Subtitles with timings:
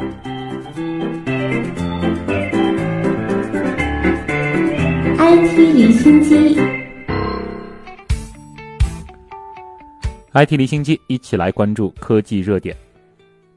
[0.00, 0.06] IT
[5.74, 6.56] 离心机
[10.32, 12.74] ，IT 离心机，一起来关注科技热点。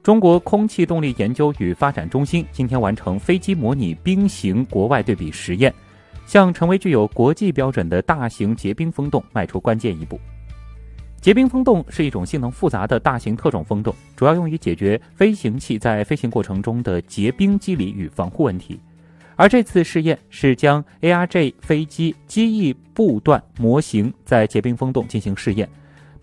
[0.02, 5.74] 中国空气动力研究与发展中心今天完成飞机模拟冰型国外对比实验，
[6.26, 10.20] 向成为具有国际标准的大型结冰风洞迈出关键一步。
[11.24, 18.78] 结冰风洞是一种性能复杂的大型特种风洞，主要用于解决飞行器在飞行过程中的结冰机理与防护问题。
[19.38, 25.68] 而这次试验是将 ARJ 飞机机翼部段模型在结冰风洞进行试验。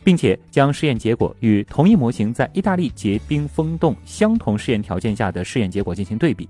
[0.03, 6.49] 并且将试验结果与同一模型在意大利结冰风洞相同试验条件下的试验结果进行对比，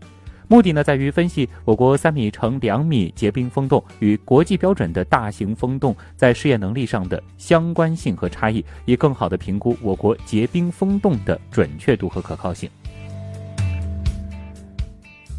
[0.50, 12.68] 目的呢在于分析我国三米乘两米结冰风洞与国际标准的大型风洞在试验能力上的相关性和差异，以更好的评估我国结冰风洞的准确度和可靠性。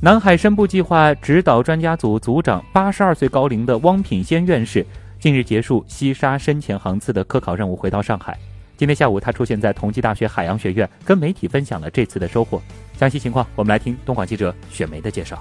[0.02, 4.86] 南海深部计划指导专家组组长八十二岁高龄的汪品先院士。
[5.20, 8.40] 近日结束西沙深潜航次的科考任务，回到上海。
[8.82, 12.60] 今天下午，他出现在同济大学海洋学院，跟媒体分享了这次的收获。
[12.94, 15.38] 详细情况，我们来听东莞记者雪梅的介绍。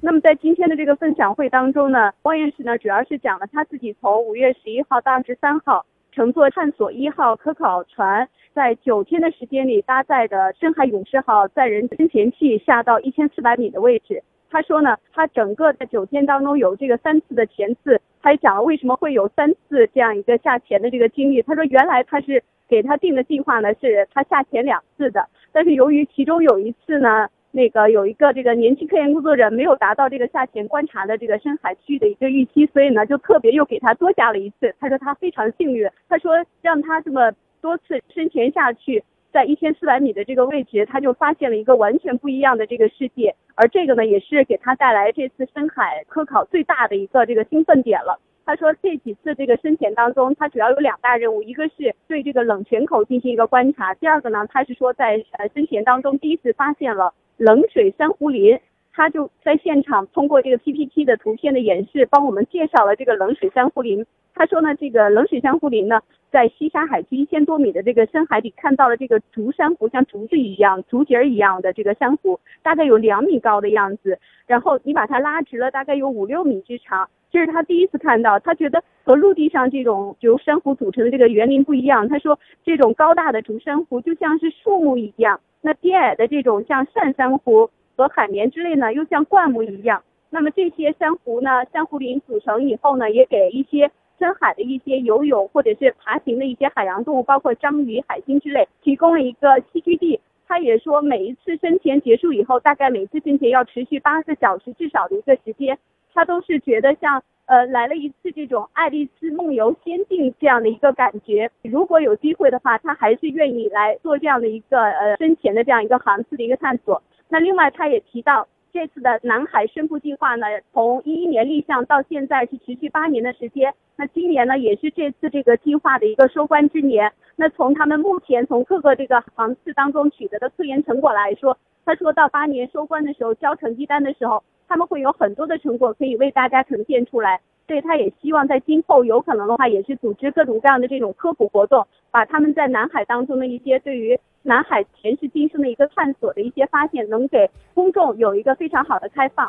[0.00, 14.22] 那么，在今天的这个分享会当中呢，汪院士呢，主要是讲了他自己从五月十一号到二十三号，乘坐探索一号科考船，在九天的时间里搭载的深海勇士号载人深潜器下到一千四百米的位置。
[14.48, 18.00] 他说呢，他整个在九天当中有这个三次的潜次。
[18.26, 21.40] 他也讲了为什么会有三次这样一个下潜的这个经历。
[21.42, 34.74] 他说原来他是给他定的计划呢，是他下潜两次的，但是由于其中有一次呢，那个有一个这个年轻科研工作者没有达到这个下潜观察的这个深海区域的一个预期，所以呢就特别又给他多加了一次。
[34.80, 36.32] 他说他非常幸运，他说
[36.62, 39.04] 让他这么多次深潜下去。
[39.32, 48.20] 在一千四百米的这个位置，他就发现了一个完全不一样的这个世界，而这个呢，也是给他带来这次深海科考最大的一个这个兴奋点了。
[48.44, 58.60] 他说，这几次这个深潜当中，他主要有两大任务，一个是对这个冷泉口进行一个观察，第二个呢，他是说在呃深潜当中第一次发现了冷水珊瑚林。
[58.96, 64.06] 他就在现场通过这个 PPT 的图片的演示，帮我们介绍了这个冷水珊瑚林。
[64.34, 74.18] 他说呢，这个冷水珊瑚林呢，在西沙海区一千多米的这个深海里看到了这个竹珊瑚，像竹子一样、竹节儿一样的这个珊瑚，大概有两米高的样子。
[74.46, 77.06] 然后你把它拉直了，大概有五六米之长。
[77.30, 82.08] 这是他第一次看到，他觉得和陆地上这种由珊瑚组成的这个园林不一样。
[82.08, 87.68] 他说，这种高大的竹珊瑚就像是树木一样，那低矮的这种像扇珊瑚。
[87.96, 90.02] 和海绵之类呢，又像灌木一样。
[90.28, 100.20] 那么这些珊瑚呢，珊瑚林组成以后呢，也给一些深海的一些游泳或者是爬行的一些海洋动物，包括章鱼、海星之类，提供了一个栖居地。
[100.48, 105.78] 他也说，每一次深潜结束以后，大概每次深潜要持续八个小时至少的一个时间，
[106.14, 111.50] 他都是觉得像呃来了一次这种爱丽丝梦游仙境这样的一个感觉。
[111.62, 117.02] 如果有机会的话，他还是愿意来做这样的一个呃深潜的这样一个航次的一个探索。
[117.28, 123.74] 那另外，他也提到，这次的南海深部计划呢，从一一年立项到现在是持续八年的时间。
[123.96, 127.12] 那今年呢，也是这次这个计划的一个收官之年。
[127.34, 137.40] 那从他们目前从各个这个航次当中取得的科研成果来说，他说到八年收官的时候交成绩单的时候，他们会有很多的成果可以为大家呈现出来。
[137.66, 144.16] 所以他也希望在今后有可能的话，也是组织各种各样的这种科普活动，把他们在南海当中的一些对于
[144.46, 149.44] 南海前世今生的一个探索的一些发现，能给公众有一个非常好的开放。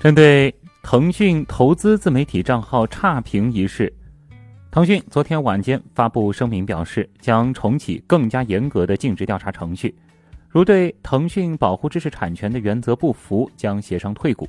[0.00, 3.92] 针对腾讯投资自媒体账号差评一事，
[4.70, 9.92] 腾讯昨天晚间发布声明，表示将重启更加严格的尽职调查程序。
[10.48, 14.48] 如对腾讯保护知识产权的原则不服，将协商退股。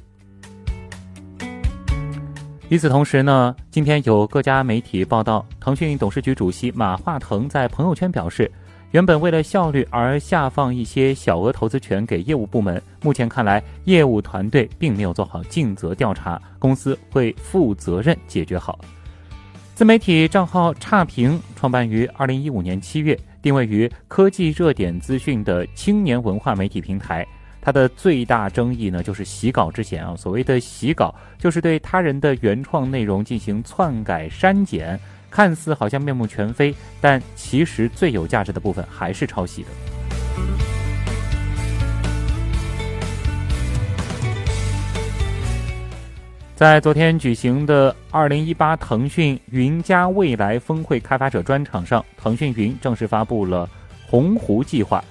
[2.70, 8.52] 与此同时呢，今天有各家媒体报道，腾讯董事局主席马化腾在朋友圈表示，
[8.90, 18.80] 原本为了效率而下放一些小额投资权给业务部门，目前看来业务团队并没有做好尽责调查，公司会负责任解决好。
[19.76, 23.18] 自媒体账号差评创办于二零一五年七月。
[23.44, 27.24] 定位于科技热点资讯的青年文化媒体平台，
[27.66, 30.16] 它的最大争议呢就是洗稿之嫌啊。
[30.16, 35.00] 所谓的洗稿，就是对他人的原创内容进行篡改删减，
[35.32, 39.70] 看似好像面目全非，但其实最有价值的部分还是抄袭的。
[46.54, 53.68] 在昨天举行的2018腾讯云加未来峰会开发者专场上，腾讯云正式发布了
[54.06, 55.04] 鸿鹄计划。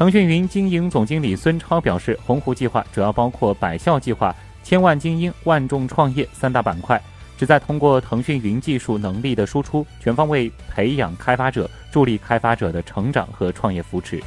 [0.00, 6.98] 腾讯云经营总经理孙超表示，鸿鹄计划主要包括百校计划、千万精英、万众创业三大板块，
[7.36, 14.18] 旨在通过腾讯云技术能力的输出，全方位培养开发者，助力开发者的成长和创业扶持。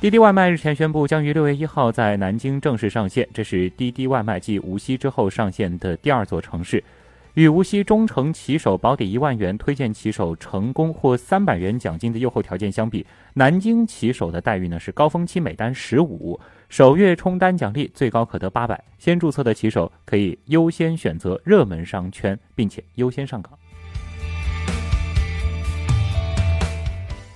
[0.00, 3.28] 滴滴外卖日前宣布，将于六月一号在南京正式上线。
[3.34, 6.82] 这是滴滴外卖继无锡之后上线的第二座城市。
[7.38, 18.82] 与无锡忠诚骑手保底一万元、推荐骑手成功获三百元奖金的优厚条件相比，南京骑手的待遇呢是高峰期每单十五，首月冲单奖励最高可得八百。
[18.98, 23.56] 先注册的骑手可以优先选择热门商圈，并且优先上岗。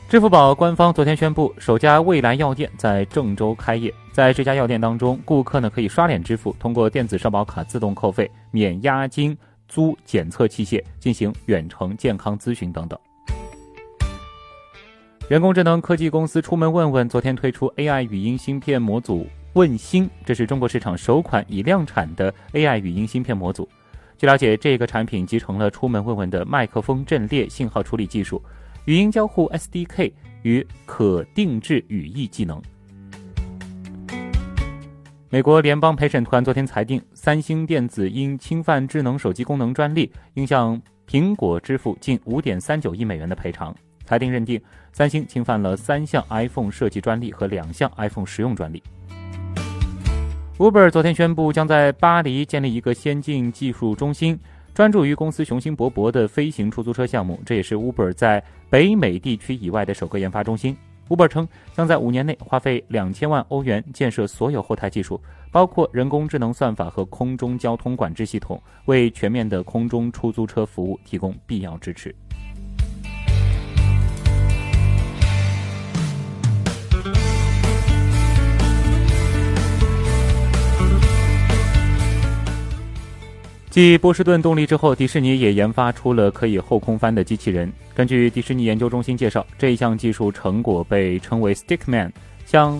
[0.08, 3.94] 支付宝官方昨天宣布，首家未来药店在郑州开业。
[4.10, 9.34] 在这家药店当中，顾客呢可以刷脸支付，通过电子社保卡自动扣费，免押金
[9.72, 12.98] 租检测器械，进行远程健康咨询等等。
[15.30, 23.66] 人工智能科技公司出门问问昨天推出 AI 语音芯片模组问星，这是中国市场首款已量产的 AI 语音芯片模组。
[24.18, 28.42] 据了解，这个产品集成了出门问问的麦克风阵列信号处理技术。
[28.84, 32.60] 语音交互 SDK 与可定制语义技能。
[35.32, 43.74] 美国联邦陪审团昨天裁定，三星电子因侵犯智能手机功能专利，应向苹果支付近五点三九亿美元的赔偿。
[44.04, 44.60] 裁定认定，
[44.92, 48.82] 三星侵犯了三项 iPhone 设计专利和两项 iPhone 实用专利。
[50.58, 54.38] Uber 昨天宣布，将在巴黎建立一个先进技术中心。
[54.74, 60.76] 专注于公司雄心勃勃的飞行出租车项目，这也是 Uber 在北美地区以外的首个研发中心。
[61.12, 65.20] Uber 称将在五年内花费两千万欧元建设所有后台技术，
[65.50, 72.14] 包括人工智能算法和空中交通管制系统，为全面的空中出租车服务提供必要支持。
[83.72, 87.72] 继波士顿动力之后，迪士尼也研发出了可以后空翻的机器人。
[87.94, 92.10] 根据迪士尼研究中心介绍，这一项技术成果被称为 Stickman，
[92.44, 92.78] 像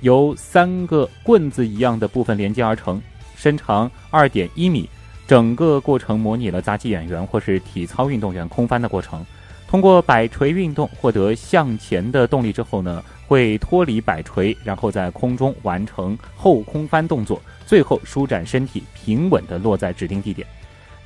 [0.00, 3.00] 由三个棍子一样的部分连接而成，
[3.36, 4.90] 身长二点一米，
[5.28, 9.24] 整个过程模拟了杂技演员或是体操运动员空翻的过程。
[9.72, 17.40] 通过摆锤运动获得向前的动力之后呢，会脱离摆锤，然后在空中完成后空翻动作。
[17.64, 20.46] 最后舒展身体，平稳地落在指定地点。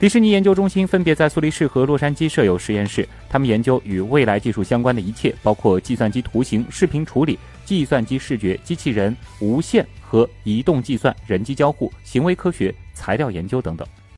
[0.01, 13.87] 迪士尼研究中心分别在苏黎世和洛杉矶设有实验室，他们研究与未来技术相关的一切，包括计算机图形、视频处理、计算机视觉、机器人、无线和移动计算、人机交互、行为科学、材料研究等等。